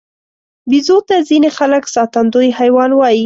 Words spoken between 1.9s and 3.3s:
ساتندوی حیوان وایي.